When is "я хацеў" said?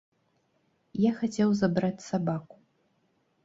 1.03-1.49